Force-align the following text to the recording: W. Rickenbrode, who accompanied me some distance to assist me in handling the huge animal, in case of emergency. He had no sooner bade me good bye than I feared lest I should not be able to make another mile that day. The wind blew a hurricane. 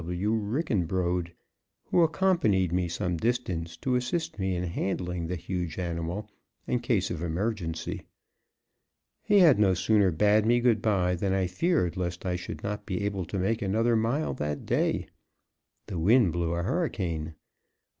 W. 0.03 0.31
Rickenbrode, 0.31 1.31
who 1.91 2.01
accompanied 2.01 2.71
me 2.71 2.87
some 2.87 3.17
distance 3.17 3.77
to 3.77 3.93
assist 3.93 4.39
me 4.39 4.55
in 4.55 4.63
handling 4.63 5.27
the 5.27 5.35
huge 5.35 5.77
animal, 5.77 6.27
in 6.65 6.79
case 6.79 7.11
of 7.11 7.21
emergency. 7.21 8.01
He 9.21 9.41
had 9.41 9.59
no 9.59 9.75
sooner 9.75 10.09
bade 10.09 10.43
me 10.43 10.59
good 10.59 10.81
bye 10.81 11.13
than 11.13 11.33
I 11.33 11.45
feared 11.45 11.97
lest 11.97 12.25
I 12.25 12.35
should 12.35 12.63
not 12.63 12.87
be 12.87 13.05
able 13.05 13.25
to 13.25 13.37
make 13.37 13.61
another 13.61 13.95
mile 13.95 14.33
that 14.33 14.65
day. 14.65 15.07
The 15.85 15.99
wind 15.99 16.33
blew 16.33 16.55
a 16.55 16.63
hurricane. 16.63 17.35